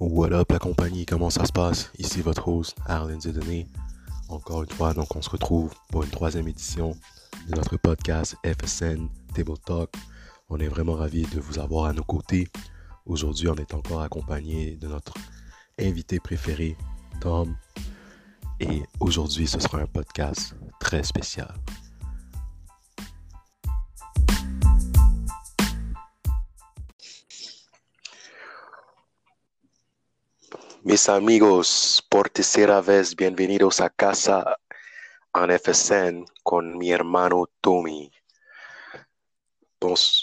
[0.00, 1.90] What la compagnie, comment ça se passe?
[1.98, 3.66] Ici votre host, Arlen Zedonné.
[4.28, 6.96] Encore une fois, donc on se retrouve pour une troisième édition
[7.48, 9.90] de notre podcast FSN Table Talk.
[10.50, 12.46] On est vraiment ravis de vous avoir à nos côtés.
[13.06, 15.14] Aujourd'hui, on est encore accompagné de notre
[15.80, 16.76] invité préféré,
[17.20, 17.56] Tom.
[18.60, 21.52] Et aujourd'hui, ce sera un podcast très spécial.
[30.88, 34.58] Mis amigos, por tercera vez, bienvenidos a casa
[35.34, 38.10] en FSN con mi hermano Tommy.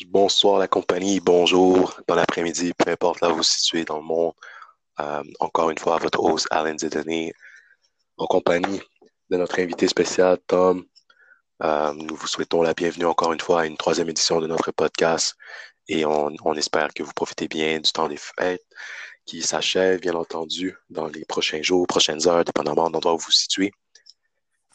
[0.07, 4.33] bonsoir la compagnie, bonjour, bon après-midi, peu importe là où vous situez dans le monde.
[4.99, 7.31] Euh, encore une fois, votre host Alan Zedani,
[8.17, 8.81] en compagnie
[9.29, 10.83] de notre invité spécial Tom.
[11.61, 14.71] Euh, nous vous souhaitons la bienvenue encore une fois à une troisième édition de notre
[14.71, 15.35] podcast
[15.87, 18.65] et on espère que vous profitez bien du temps des fêtes
[19.25, 23.25] qui s'achève, bien entendu, dans les prochains jours, prochaines heures, dépendamment de l'endroit où vous
[23.25, 23.71] vous situez.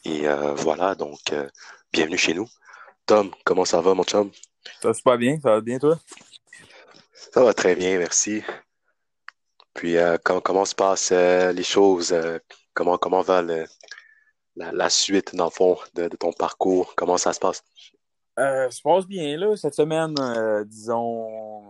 [0.03, 1.47] Et euh, voilà, donc, euh,
[1.93, 2.47] bienvenue chez nous.
[3.05, 4.31] Tom, comment ça va, mon chum?
[4.81, 5.97] Ça va super bien, ça va bien, toi?
[7.13, 8.43] Ça va très bien, merci.
[9.73, 12.13] Puis, euh, comment, se passent les choses?
[12.73, 13.41] comment, comment va
[14.55, 16.93] la, suite, dans le fond, de, ton parcours?
[16.95, 17.63] Comment ça se passe?
[18.35, 19.55] ça se passe bien, là.
[19.55, 20.15] Cette semaine,
[20.65, 21.67] disons,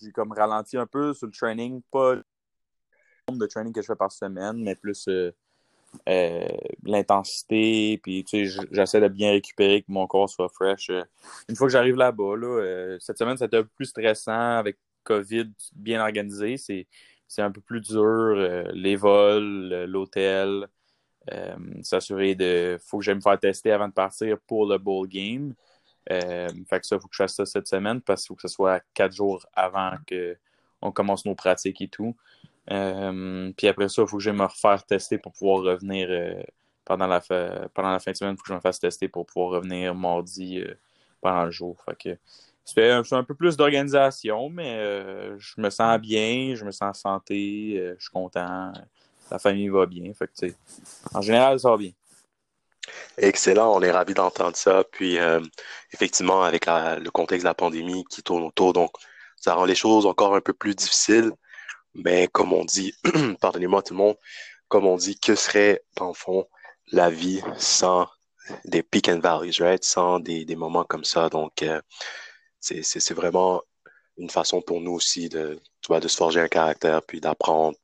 [0.00, 2.24] j'ai comme ralenti un peu sur le training, pas le
[3.28, 5.32] nombre de training que je fais par semaine, mais plus euh,
[6.08, 6.48] euh,
[6.84, 10.90] l'intensité, puis tu sais, j'essaie de bien récupérer, que mon corps soit fresh.
[10.90, 11.02] Euh.
[11.48, 15.50] Une fois que j'arrive là-bas, là, cette semaine, c'était un peu plus stressant avec COVID
[15.74, 16.56] bien organisé.
[16.56, 18.34] C'est un peu plus dur,
[18.72, 20.66] les vols, l'hôtel,
[21.82, 22.76] s'assurer de...
[22.84, 25.54] faut que j'aille me faire tester avant de partir pour le bowl game.
[26.10, 28.34] Euh, fait que ça, il faut que je fasse ça cette semaine parce qu'il faut
[28.36, 32.16] que ce soit quatre jours avant qu'on commence nos pratiques et tout.
[32.70, 36.42] Euh, puis après ça, il faut que je me refaire tester pour pouvoir revenir euh,
[36.84, 37.20] pendant, la
[37.74, 38.34] pendant la fin de semaine.
[38.34, 40.62] Il faut que je me fasse tester pour pouvoir revenir mardi
[41.20, 41.76] pendant le jour.
[41.84, 42.18] Fait que
[42.64, 44.78] c'est un, un, peu plus d'organisation, mais
[45.38, 48.72] je me sens bien, je me sens en santé, je suis content,
[49.30, 50.12] la famille va bien.
[50.14, 50.46] Fait que,
[51.14, 51.92] en général, ça va bien.
[53.18, 54.84] Excellent, on est ravis d'entendre ça.
[54.90, 55.40] Puis, euh,
[55.92, 58.90] effectivement, avec le contexte de la pandémie qui tourne autour, donc
[59.36, 61.32] ça rend les choses encore un peu plus difficiles.
[61.94, 62.94] Mais comme on dit,
[63.40, 64.16] pardonnez-moi tout le monde,
[64.68, 66.46] comme on dit, que serait, le fond,
[66.92, 68.08] la vie sans
[68.64, 69.84] des peak and valleys, right?
[69.84, 71.28] Sans des, moments comme ça.
[71.28, 71.80] Donc, euh,
[72.60, 73.62] c'est vraiment
[74.16, 77.76] une façon pour nous aussi de, tu vois, de se forger un caractère, puis d'apprendre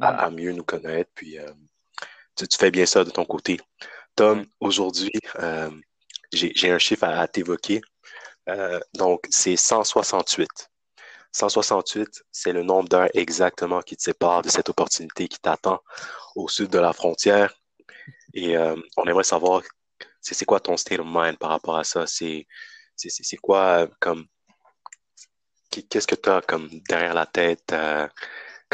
[0.00, 1.10] à, mieux nous connaître.
[1.14, 1.52] Puis, euh,
[2.36, 3.60] tu, tu, fais bien ça de ton côté.
[4.16, 5.70] Tom, aujourd'hui, euh,
[6.32, 7.82] j'ai un chiffre à, t'évoquer.
[8.48, 10.48] Euh, donc, c'est 168.
[11.32, 15.80] 168, c'est le nombre d'heures exactement qui te sépare de cette opportunité qui t'attend
[16.34, 17.52] au sud de la frontière.
[18.32, 19.62] Et euh, on aimerait savoir,
[20.22, 22.06] c'est quoi ton state of mind par rapport à ça?
[22.06, 22.46] C'est
[23.42, 24.24] quoi comme...
[25.90, 27.74] Qu'est-ce que tu as comme derrière la tête?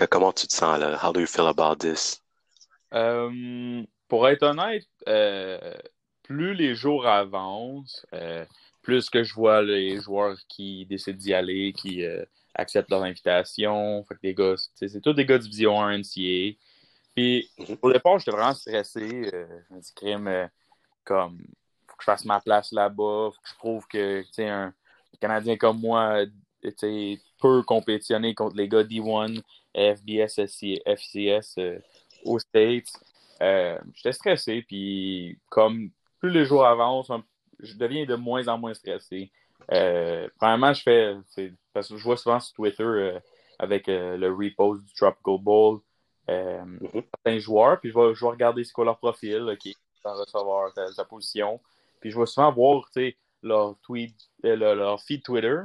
[0.08, 1.00] comment tu te sens là?
[1.02, 2.22] How do you feel about this?
[4.12, 5.72] Pour être honnête, euh,
[6.22, 8.44] plus les jours avancent, euh,
[8.82, 12.22] plus que je vois les joueurs qui décident d'y aller, qui euh,
[12.54, 14.04] acceptent leur invitation.
[14.04, 16.58] Fait que gars, c'est tous des gars de Division 1 NCA.
[17.14, 17.78] Puis mhm.
[17.80, 19.30] au départ, j'étais vraiment stressé.
[19.32, 20.50] je me dis, crime,
[21.04, 21.38] comme,
[21.86, 24.74] faut que je fasse ma place là-bas, faut que je prouve que, un
[25.22, 26.24] Canadien comme moi,
[27.40, 29.40] peut compétitionner contre les gars D1,
[29.74, 30.38] FBS,
[30.84, 31.58] FCS
[32.26, 32.92] aux States.
[33.42, 37.10] Euh, j'étais stressé, puis comme plus les jours avancent,
[37.58, 39.32] je deviens de moins en moins stressé.
[39.72, 41.16] Euh, premièrement, je fais,
[41.72, 43.18] parce que je vois souvent sur Twitter euh,
[43.58, 45.80] avec le repost du Tropical Bowl
[46.28, 47.04] mm-hmm.
[47.10, 50.14] certains joueurs, puis je vais, je vais regarder ce qu'est leur profil, qui est en
[50.14, 51.60] recevoir sa, position.
[52.00, 52.84] Puis je vais souvent voir
[53.42, 55.58] leur tweet, leur, leur, feed Twitter.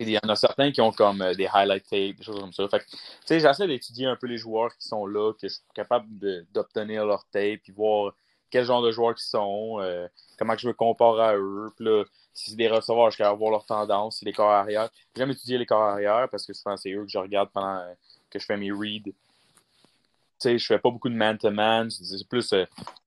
[0.00, 2.52] Il y en a certains qui ont comme euh, des highlight tapes, des choses comme
[2.52, 2.66] ça.
[2.68, 2.84] Fait
[3.28, 6.06] j'essaie d'étudier un peu les joueurs qui sont là, que je suis capable
[6.52, 8.12] d'obtenir leur tape, puis voir
[8.50, 10.06] quel genre de joueurs ils sont, euh,
[10.38, 11.72] comment je me compare à eux.
[11.76, 14.90] Puis là, si c'est des receveurs, je vais voir leur tendance, si les corps arrière.
[15.16, 17.94] J'aime étudier les corps arrière parce que souvent c'est eux que je regarde pendant euh,
[18.30, 19.04] que je fais mes reads.
[19.04, 19.14] Tu
[20.38, 21.90] sais, je fais pas beaucoup de man-to-man.
[21.90, 22.52] C'est plus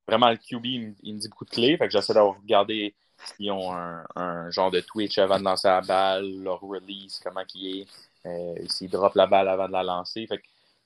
[0.08, 1.78] vraiment le QB, il me, dit beaucoup de clés.
[1.78, 2.96] Fait que j'essaie d'avoir regardé
[3.40, 7.82] ils ont un, genre de twitch avant de lancer la balle, leur release, comment qui
[7.82, 7.88] est,
[8.28, 10.28] euh, s'ils droppent la balle avant de la lancer.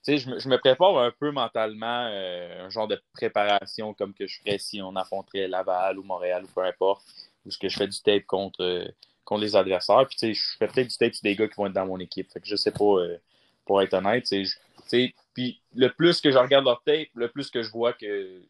[0.08, 4.58] Je, me, prépare un peu mentalement, euh, un genre de préparation comme que je ferais
[4.58, 7.04] si on affronterait Laval ou Montréal ou peu importe,
[7.46, 8.92] ou ce que je fais du tape contre,
[9.24, 10.06] contre les adversaires.
[10.08, 11.86] Puis, tu sais, je fais peut-être du tape sur des gars qui vont être dans
[11.86, 12.32] mon équipe.
[12.32, 13.18] Fait que je sais pas, euh,
[13.66, 14.26] pour être honnête.
[15.34, 18.42] Puis le plus que je regarde leur tape, le plus que je vois que,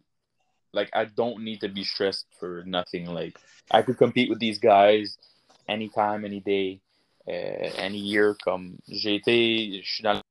[0.74, 3.06] like, I don't need to be stressed for nothing.
[3.06, 3.38] Like,
[3.72, 5.18] I could compete with these guys
[5.68, 6.80] anytime, any day,
[7.28, 8.36] uh, any year.
[8.44, 10.22] Comme, j'ai été, je suis dans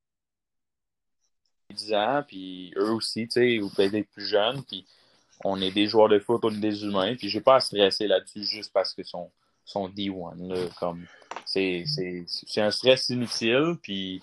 [1.70, 4.84] 10 ans, puis eux aussi, tu sais, ou peut-être plus jeunes, puis
[5.44, 8.06] on est des joueurs de foot, on est des humains, puis j'ai pas à stresser
[8.06, 9.30] là-dessus juste parce que sont,
[9.64, 10.48] sont D1.
[10.48, 11.06] Là, comme,
[11.46, 14.20] c'est, c'est, un stress inutile, puis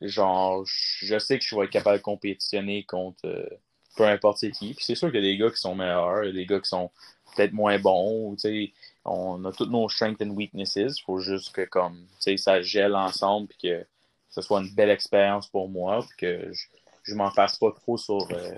[0.00, 3.48] genre, je sais que je vais être capable de compétitionner contre euh,
[3.96, 4.74] peu importe qui.
[4.74, 6.46] Puis c'est sûr qu'il y a des gars qui sont meilleurs, il y a des
[6.46, 6.90] gars qui sont
[7.34, 8.72] peut-être moins bons, tu sais,
[9.04, 10.76] on a tous nos strengths and weaknesses.
[10.76, 12.06] Il faut juste que comme,
[12.36, 13.86] ça gèle ensemble, puis que
[14.30, 16.66] ce soit une belle expérience pour moi, puis que je,
[17.04, 18.52] je m'en fasse pas trop sur euh,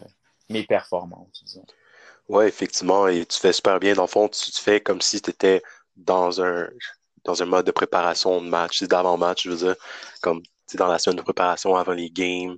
[0.49, 1.65] mes performances, disons.
[2.29, 3.95] Ouais, effectivement, et tu fais super bien.
[3.95, 5.63] Dans le fond, tu, fais comme si tu étais
[5.97, 6.69] dans un
[7.25, 9.77] dans un mode de préparation de match, d'avant-match, je veux dire,
[10.23, 10.43] comme
[10.75, 12.57] dans la semaine de préparation avant les games.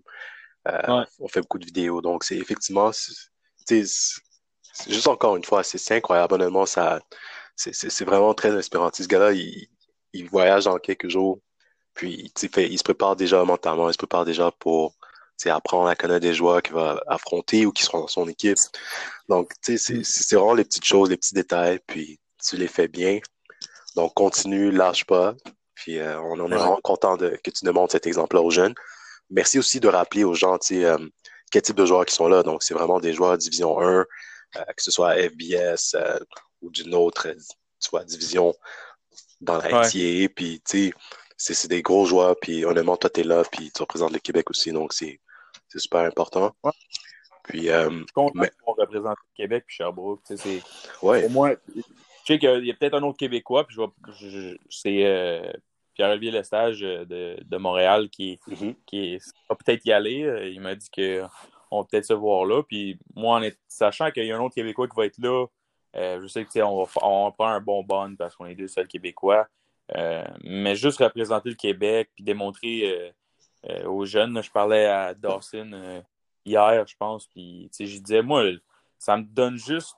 [0.69, 2.01] Euh, on fait beaucoup de vidéos.
[2.01, 3.85] Donc, c'est effectivement, c'est
[4.89, 6.35] juste encore une fois, c'est incroyable.
[6.35, 7.01] Honnêtement, ça,
[7.57, 8.91] c'est vraiment très inspirant.
[8.93, 9.69] Ce gars-là, il,
[10.13, 11.41] il, voyage dans quelques jours,
[11.95, 14.95] puis fait, il se prépare déjà mentalement, il se prépare déjà pour
[15.47, 18.57] apprendre à connaître des joueurs qu'il va affronter ou qui seront dans son équipe.
[19.29, 23.19] Donc, c'est vraiment les petites choses, les petits détails, puis tu les fais bien.
[23.97, 25.35] Donc, continue, lâche pas.
[25.75, 28.75] Puis, euh, on, est vraiment content de, que tu nous montres cet exemple-là aux jeunes.
[29.35, 30.97] Merci aussi de rappeler aux gens, tu sais, euh,
[31.51, 32.43] quel type de joueurs qui sont là.
[32.43, 34.05] Donc, c'est vraiment des joueurs Division 1, euh,
[34.77, 35.97] que ce soit FBS
[36.63, 37.29] ou d'une autre,
[37.81, 38.55] tu division
[39.41, 40.93] dans la Puis, tu
[41.37, 44.21] sais, c'est des gros joueurs, puis honnêtement, toi, tu es là, puis tu représentes le
[44.21, 45.21] Québec aussi, donc c'est
[45.77, 46.55] super important.
[47.43, 48.51] Puis, euh, je suis content mais...
[48.65, 50.21] représente le Québec puis Sherbrooke.
[50.25, 50.63] C'est,
[51.03, 51.23] ouais.
[51.23, 51.83] Pour moi, je
[52.25, 53.77] sais qu'il y a peut-être un autre Québécois, puis
[54.19, 55.53] je, c'est euh,
[55.95, 58.75] Pierre-Olivier Lestage euh, de, de, Montréal qui, mm-hmm.
[58.87, 59.19] qui
[59.49, 60.51] va peut-être y aller.
[60.53, 62.63] Il m'a dit qu'on va peut-être se voir là.
[62.63, 65.47] Puis moi, en sachant qu'il y a un autre Québécois qui va être là,
[65.95, 68.69] je sais qu'on on va, on va prendre un bon bon parce qu'on est deux
[68.69, 69.49] seuls Québécois.
[69.97, 73.11] Euh, mais juste représenter le Québec puis démontrer euh,
[73.71, 74.43] euh, aux jeunes.
[74.43, 76.03] je parlais à Dawson
[76.45, 78.45] hier, je pense, puis je disais, moi,
[78.99, 79.97] ça me donne juste.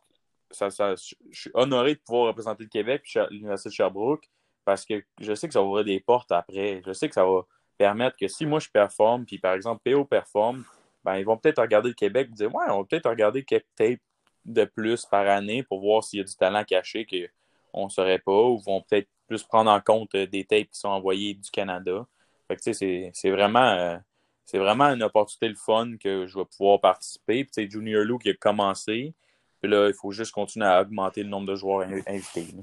[0.51, 4.29] Ça, ça, je suis honoré de pouvoir représenter le Québec puis l'Université de Sherbrooke
[4.67, 6.83] parce que je sais que ça va ouvrir des portes après.
[6.85, 7.47] Je sais que ça va
[7.79, 10.65] permettre que si moi je performe, puis par exemple PO performe,
[11.05, 13.65] ben, ils vont peut-être regarder le Québec et dire Ouais, on va peut-être regarder quelques
[13.77, 14.01] tapes
[14.45, 18.19] de plus par année pour voir s'il y a du talent caché qu'on ne saurait
[18.19, 21.51] pas, ou vont peut-être plus prendre en compte euh, des tapes qui sont envoyées du
[21.51, 22.07] Canada.
[22.49, 23.97] Fait que, c'est vraiment, euh,
[24.45, 27.45] c'est vraiment une opportunité le fun que je vais pouvoir participer.
[27.45, 29.15] Puis, Junior Lou qui a commencé.
[29.61, 32.55] Puis là, il faut juste continuer à augmenter le nombre de joueurs invités.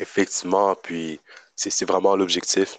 [0.00, 1.20] Effectivement, puis
[1.54, 2.78] c'est vraiment l'objectif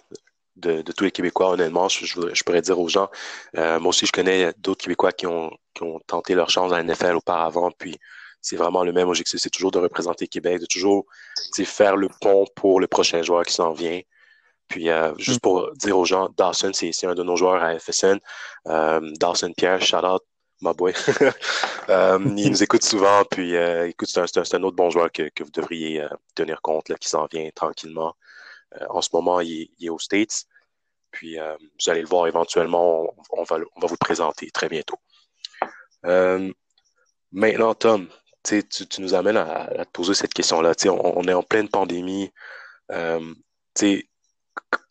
[0.56, 1.88] de, tous les Québécois, honnêtement.
[1.88, 3.08] Je, pourrais dire aux gens,
[3.56, 6.82] euh, moi aussi, je connais d'autres Québécois qui ont, qui ont tenté leur chance à
[6.82, 7.96] la NFL auparavant, puis
[8.40, 9.40] c'est vraiment le même objectif.
[9.40, 11.06] C'est toujours de représenter Québec, de toujours
[11.64, 14.00] faire le pont pour le prochain joueur qui s'en vient.
[14.68, 15.40] Puis, euh, juste mm.
[15.40, 18.18] pour dire aux gens, Dawson, c'est un de nos joueurs à FSN.
[18.66, 20.22] Euh, Dawson Pierre, shout out,
[20.62, 20.94] my boy.
[21.88, 23.24] euh, il nous écoute souvent.
[23.30, 26.88] Puis, euh, écoute, c'est un, autre bon joueur que, que vous devriez euh, tenir compte,
[26.88, 28.14] là, qui s'en vient tranquillement.
[28.88, 30.46] en ce moment, il, est aux States.
[31.10, 33.12] Puis, vous allez le voir éventuellement.
[33.30, 34.98] On, va, vous le présenter très bientôt.
[37.32, 38.08] maintenant, Tom,
[38.42, 38.64] tu,
[38.98, 40.72] nous amènes à, te poser cette question-là.
[40.86, 42.32] On, on, est en pleine pandémie.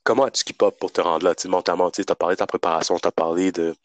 [0.04, 1.34] Comment as-tu keep pour te rendre là?
[1.46, 3.76] Mentalement, tu as parlé de ta préparation, tu as parlé de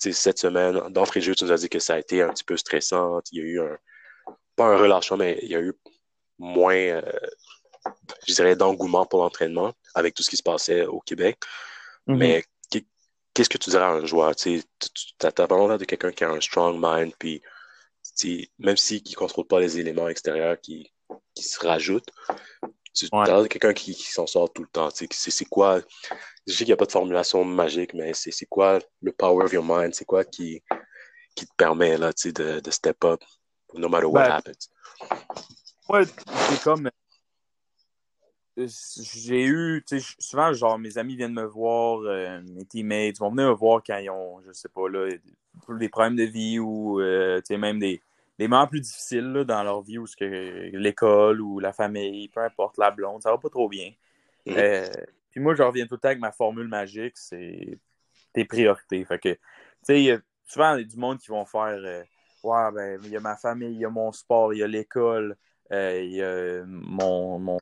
[0.00, 0.80] cette semaine.
[0.88, 3.20] De jeu, tu nous as dit que ça a été un petit peu stressant.
[3.32, 3.78] Il y a eu un,
[4.56, 5.72] pas un relâchement, mais il y a eu
[6.38, 7.02] moins, euh,
[8.26, 11.38] je dirais, d'engouement pour l'entraînement avec tout ce qui se passait au Québec.
[12.06, 12.16] Mm-hmm.
[12.16, 12.44] Mais
[13.34, 14.34] qu'est-ce que tu dirais à un joueur?
[14.36, 14.62] Tu
[15.22, 17.42] as, vraiment l'air de quelqu'un qui a un strong mind, puis
[18.58, 20.92] même s'il ne contrôle pas les éléments extérieurs qui,
[21.34, 22.10] qui se rajoutent,
[22.94, 24.88] tu as quelqu'un qui, s'en sort tout le temps.
[24.90, 25.80] C'est quoi,
[26.46, 29.52] je sais qu'il n'y a pas de formulation magique, mais c'est quoi le power of
[29.52, 29.94] your mind?
[29.94, 30.62] C'est quoi qui,
[31.34, 33.20] qui te permet là, de, de step up
[33.74, 34.70] no matter what ben, happens?
[35.88, 36.04] Ouais,
[36.48, 36.90] c'est comme.
[38.56, 39.82] J'ai eu,
[40.18, 43.96] souvent, genre, mes amis viennent me voir, euh, mes teammates vont venir me voir quand
[43.96, 45.08] ils ont, je sais pas, là,
[45.78, 48.02] des problèmes de vie ou, euh, même des,
[48.40, 52.40] des moments plus difficiles dans leur vie, ou ce que l'école ou la famille, peu
[52.40, 53.92] importe, la blonde, ça va pas trop bien.
[54.46, 54.58] Mm-hmm.
[54.58, 57.78] Euh, puis moi, je reviens tout le temps avec ma formule magique, c'est
[58.32, 59.04] tes priorités.
[59.04, 59.38] Fait que, tu
[59.82, 62.02] sais, souvent, il y a du monde qui vont faire euh,
[62.42, 64.66] Ouais, ben, il y a ma famille, il y a mon sport, il y a
[64.66, 65.36] l'école,
[65.70, 67.58] euh, il y a mon, mon,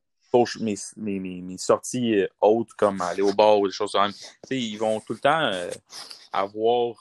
[0.60, 4.28] mes, mes, mes, sorties hautes comme aller au bar ou des choses comme ça.
[4.52, 5.50] Ils vont tout le temps
[6.32, 6.94] avoir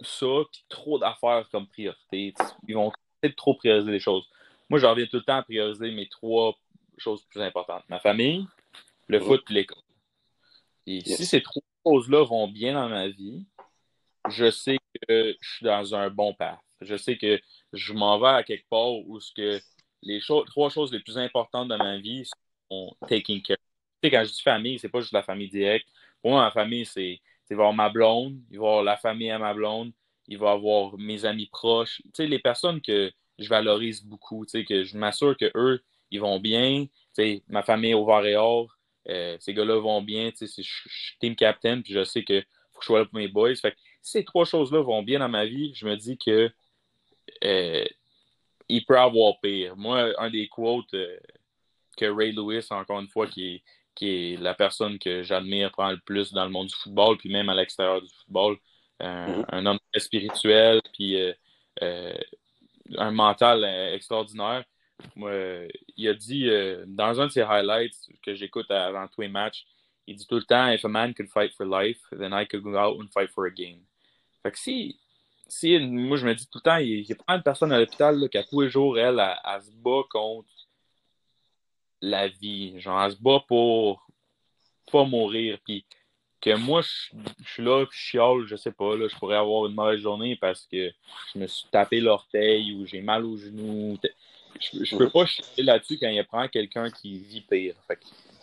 [0.00, 2.34] ça, puis trop d'affaires comme priorité.
[2.66, 2.90] Ils vont
[3.22, 4.28] peut-être trop prioriser les choses.
[4.68, 6.54] Moi, j'en reviens tout le temps à prioriser mes trois
[6.98, 7.84] choses plus importantes.
[7.88, 8.46] Ma famille,
[9.06, 9.78] le foot et l'école.
[10.86, 13.46] Et si ces trois choses-là vont bien dans ma vie,
[14.28, 16.58] je sais que je suis dans un bon path.
[16.80, 17.40] Je sais que
[17.72, 19.60] je m'en vais à quelque part où ce que
[20.02, 22.28] les trois choses les plus importantes de ma vie
[22.70, 23.56] sont taking care.
[24.02, 25.86] Tu sais, quand je dis famille, c'est pas juste la famille directe.
[26.20, 29.52] Pour moi, ma famille, c'est voir ma blonde, il va avoir la famille à ma
[29.52, 29.92] blonde,
[30.32, 32.00] il va avoir mes amis proches.
[32.06, 35.82] Tu sais, les personnes que je valorise beaucoup, tu sais, que je m'assure que eux,
[36.10, 36.86] ils vont bien.
[36.86, 38.74] Tu sais, ma famille au vert et or,
[39.08, 40.30] euh, ces gars-là vont bien.
[40.30, 42.40] Tu sais, je suis team captain, puis je sais que
[42.72, 43.54] faut que je sois là pour mes boys.
[43.56, 46.50] Fait si ces trois choses-là vont bien dans ma vie, je me dis que
[47.44, 47.84] euh,
[48.68, 49.76] il peut avoir pire.
[49.76, 51.18] Moi, un des quotes euh,
[51.96, 53.62] que Ray Lewis, encore une fois, qui est,
[53.94, 57.50] qui est la personne que j'admire le plus dans le monde du football, puis même
[57.50, 58.56] à l'extérieur du football,
[59.02, 59.44] mm-hmm.
[59.48, 61.16] un homme très spirituel, puis
[61.82, 62.14] euh,
[62.96, 64.64] un mental extraordinaire.
[65.16, 65.32] Moi,
[65.96, 66.48] il a dit
[66.86, 69.66] dans un de ses highlights que j'écoute avant tous les matchs,
[70.06, 72.62] il dit tout le temps If a man could fight for life, then I could
[72.62, 73.80] go out and fight for a game.
[74.42, 74.96] Fait que si
[75.52, 77.78] si, moi, je me dis tout le temps, il y a pas de personnes à
[77.78, 80.48] l'hôpital qui, à tous les jours, elle, elle, se bat contre
[82.00, 82.80] la vie.
[82.80, 84.06] Genre, elle se bat pour
[84.90, 85.58] pas mourir.
[85.64, 85.84] Puis
[86.42, 89.66] que moi, je, suis là, puis je chiale, je sais pas, là, je pourrais avoir
[89.66, 90.90] une mauvaise journée parce que
[91.32, 93.96] je me suis tapé l'orteil ou j'ai mal au genou.
[94.60, 97.76] Je, je peux pas chialer là-dessus quand il y a quelqu'un qui vit pire.
[97.86, 97.98] Fait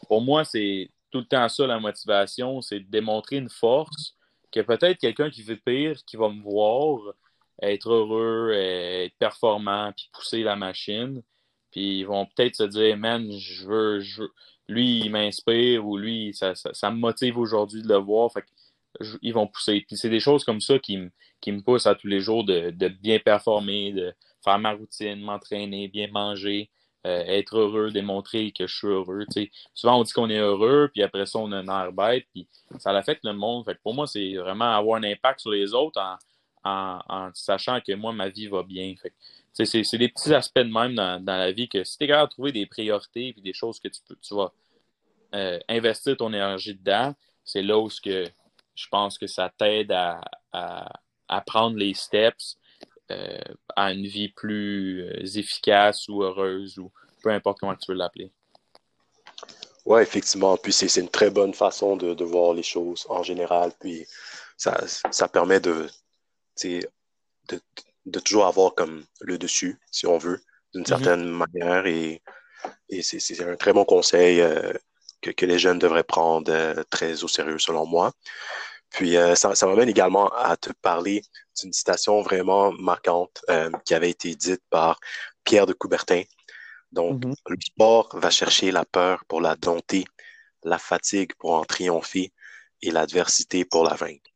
[0.08, 4.16] pour moi, c'est tout le temps ça la motivation, c'est de démontrer une force
[4.52, 7.02] que peut-être quelqu'un qui veut pire, qui va me voir
[7.62, 11.22] être heureux, être performant, puis pousser la machine,
[11.72, 14.24] puis ils vont peut-être se dire, man, je veux, je
[14.70, 18.46] lui, il m'inspire, ou lui, ça, ça, me motive aujourd'hui de le voir, fait
[19.22, 19.86] ils vont pousser.
[19.92, 22.72] C'est des choses comme ça qui, me poussent à tous les jours de,
[23.02, 26.70] bien performer, de faire ma routine, m'entraîner, bien manger,
[27.08, 29.26] euh, être heureux, démontrer que je suis heureux.
[29.74, 32.48] Souvent, on dit qu'on est heureux, puis après ça, on a un air bête, puis
[32.78, 33.66] ça affecte le monde.
[33.66, 36.02] Fait pour moi, c'est vraiment avoir un impact sur les autres
[36.64, 38.94] en, sachant que moi, ma vie va bien.
[39.54, 42.34] C'est des petits aspects de même dans, la vie que si tu es capable de
[42.34, 44.54] trouver des priorités et des choses que tu, peux, tu vas
[45.36, 47.14] euh, investir ton énergie dedans,
[47.44, 48.26] c'est là où que
[48.76, 50.22] je pense que ça t'aide à,
[50.54, 52.58] à, prendre les steps
[53.12, 53.38] euh,
[53.76, 56.92] à une vie plus euh, efficace ou heureuse ou
[57.22, 58.32] peu importe comment tu veux l'appeler.
[59.86, 60.56] Oui, effectivement.
[60.58, 63.72] Puis c'est une très bonne façon de, voir les choses en général.
[63.80, 64.06] Puis
[64.58, 65.88] ça, ça permet de,
[66.64, 67.60] de,
[68.10, 70.42] de, toujours avoir comme le dessus, si on veut,
[70.74, 70.88] d'une mm-hmm.
[70.88, 71.86] certaine manière.
[71.86, 72.22] Et,
[72.90, 74.74] et c'est un très bon conseil euh,
[75.22, 78.12] que, que, les jeunes devraient prendre très au sérieux, selon moi.
[78.90, 81.22] Puis ça, ça m'amène également à te parler
[81.64, 85.00] une citation vraiment marquante euh, qui avait été dite par
[85.44, 86.24] Pierre de Coubertin.
[86.92, 87.36] Donc, mm-hmm.
[87.48, 90.06] le sport va chercher la peur pour la dompter,
[90.64, 92.32] la fatigue pour en triompher
[92.82, 94.30] et l'adversité pour la vaincre.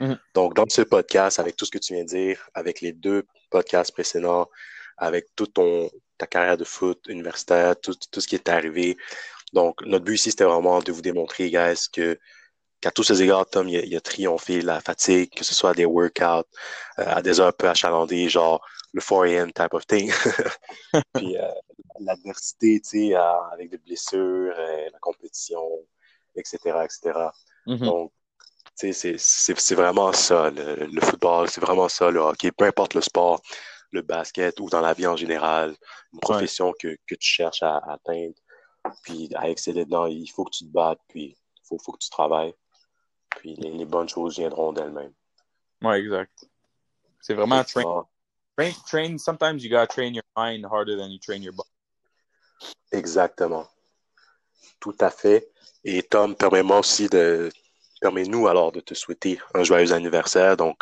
[0.00, 0.18] Mm-hmm.
[0.34, 3.24] Donc, dans ce podcast, avec tout ce que tu viens de dire, avec les deux
[3.50, 4.48] podcasts précédents,
[4.96, 8.96] avec toute ton, ta carrière de foot universitaire, tout, tout ce qui est arrivé.
[9.52, 12.18] Donc, notre but ici, c'était vraiment de vous démontrer, guys, que
[12.80, 16.46] qu'à tous ces égards, Tom, il a, triomphé la fatigue, que ce soit des workouts,
[16.98, 19.52] euh, à des heures un peu achalandées, genre le 4 a.m.
[19.52, 20.12] type of thing.
[21.14, 21.48] Puis euh,
[22.00, 25.62] l'adversité, tu sais, avec des blessures, euh, la compétition,
[26.36, 27.30] etc., etc.
[27.66, 27.84] Mm-hmm.
[27.84, 28.12] Donc,
[28.78, 33.40] c'est vraiment ça, le, football, c'est vraiment ça, le hockey, peu importe le sport,
[33.90, 35.74] le basket ou dans la vie en général,
[36.12, 38.34] une profession que, que, tu cherches à, atteindre,
[39.02, 41.98] puis à exceller dedans, il faut que tu te battes, puis il faut, faut que
[41.98, 42.54] tu travailles
[43.38, 45.12] puis les, bonnes choses viendront d'elles-mêmes.
[45.82, 46.46] Oui, exact.
[47.20, 48.06] C'est vraiment train,
[48.56, 49.18] train, train.
[49.18, 51.68] Sometimes you gotta train your mind harder than you train your body.
[52.92, 53.66] Exactement.
[54.80, 55.50] Tout à fait.
[55.84, 57.50] Et Tom, permets-moi aussi de.
[58.00, 60.56] Permets-nous alors de te souhaiter un joyeux anniversaire.
[60.56, 60.76] Donc,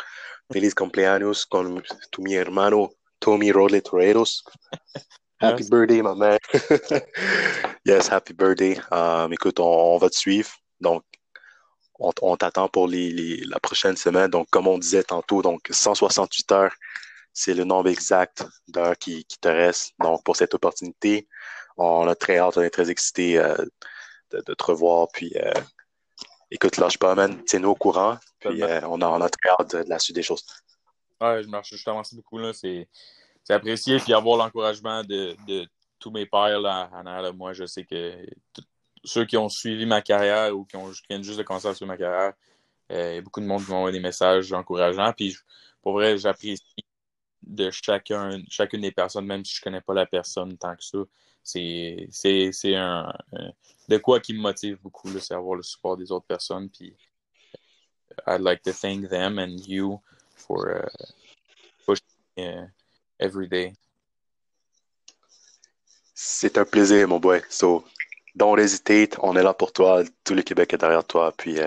[0.52, 4.44] feliz cumpleaños con tu mi hermano Tommy Rodley Toreros.
[5.38, 6.38] Happy birthday, ma mère.
[7.85, 8.80] yes, happy birthday.
[8.90, 10.50] Um, écoute, on, va te suivre.
[10.80, 11.04] Donc,
[11.99, 14.30] on, t'attend pour les, la prochaine semaine.
[14.30, 16.75] Donc, comme on disait tantôt, donc 168 heures,
[17.35, 19.92] c'est le nombre exact d'heures qui, te reste.
[20.00, 21.28] Donc, pour cette opportunité,
[21.76, 23.56] on a très hâte, on est très excité euh,
[24.30, 25.08] de, te revoir.
[25.12, 25.52] Puis, euh,
[26.50, 27.43] écoute, lâche pas, man.
[27.45, 28.19] Tiens-nous au courant.
[28.41, 30.45] Puis, euh, on, a, on a très hâte de, la suite des choses.
[31.21, 32.41] Ouais, je, marche, je te remercie beaucoup.
[32.53, 32.88] C'est
[33.49, 33.99] apprécié.
[33.99, 35.37] Puis, avoir l'encouragement de,
[35.99, 38.15] tous mes pères là, en arrière de moi, je sais que
[39.05, 41.88] ceux qui ont suivi ma carrière ou qui, ont, viennent juste de commencer à suivre
[41.88, 42.35] ma carrière,
[42.93, 45.12] euh, il y a beaucoup de monde qui m'envoie des messages encourageants.
[45.12, 45.37] Puis
[45.83, 46.62] pour vrai, j'apprécie
[47.43, 50.99] de chacun, chacune des personnes, même si je connais pas la personne tant que ça.
[51.47, 53.12] C'est un,
[53.88, 56.69] de quoi qui me motive beaucoup, c'est avoir le support des autres personnes.
[56.69, 56.93] Puis
[58.26, 60.00] I'd like to thank them and you
[60.35, 60.88] for uh,
[61.87, 62.05] pushing
[62.38, 62.67] uh,
[63.21, 63.75] every day.
[66.15, 67.43] C'est un plaisir, mon boy.
[67.50, 67.85] So,
[68.35, 69.17] don't hesitate.
[69.23, 70.03] On est là pour toi.
[70.25, 71.33] Tout le Québec est derrière toi.
[71.37, 71.61] Puis,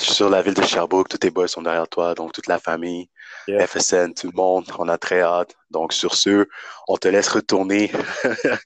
[0.00, 2.14] euh, sur la ville de Sherbrooke, tous tes boys sont derrière toi.
[2.14, 3.08] Donc, toute la famille,
[3.46, 4.64] FSN, tout le monde.
[4.78, 5.54] On a très hâte.
[5.70, 6.46] Donc, sur ce,
[6.88, 7.90] on te laisse retourner
[8.24, 8.56] euh,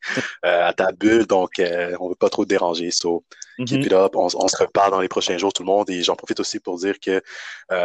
[0.42, 1.26] à ta bulle.
[1.26, 2.90] Donc, euh, on ne veut pas trop te déranger.
[2.90, 3.24] So,
[3.58, 3.86] keep mm-hmm.
[3.86, 4.16] it up.
[4.16, 5.90] On, se reparle dans les prochains jours, tout le monde.
[5.90, 7.22] Et j'en profite aussi pour dire que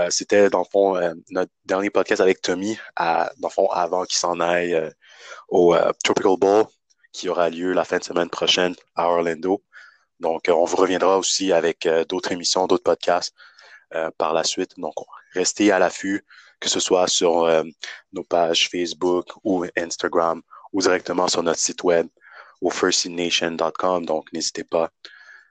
[0.10, 4.18] c'était, dans le fond, notre dernier podcast avec Tommy, à, dans le fond, avant qu'il
[4.18, 4.92] s'en aille
[5.50, 6.66] au Tropical Bowl
[7.12, 9.62] qui aura lieu la fin de semaine prochaine à Orlando.
[10.22, 13.34] Donc, euh, on vous reviendra aussi avec euh, d'autres émissions, d'autres podcasts
[13.94, 14.80] euh, par la suite.
[14.80, 14.94] Donc,
[15.34, 16.24] restez à l'affût,
[16.60, 17.48] que ce soit sur
[18.14, 22.08] nos pages Facebook ou Instagram ou directement sur notre site web
[22.62, 24.06] au firstination.com.
[24.06, 24.92] Donc, n'hésitez pas.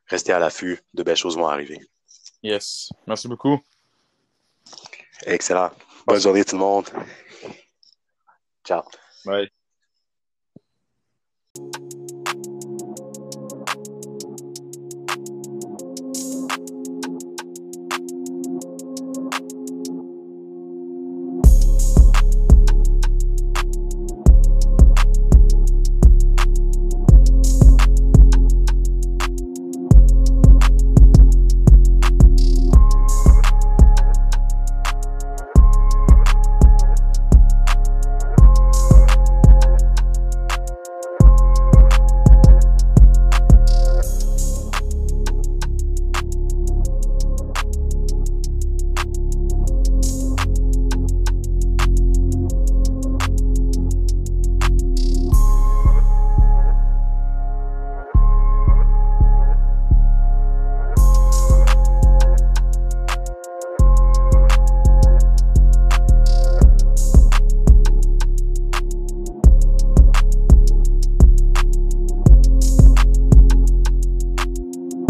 [0.07, 0.79] Restez à l'affût.
[0.95, 1.81] De belles choses vont arriver.
[2.43, 2.91] Yes.
[3.09, 3.59] Merci beaucoup.
[5.27, 5.73] Excellent.
[6.07, 6.89] Bonne journée tout le monde.
[8.65, 8.83] Ciao.
[9.25, 9.51] Bye.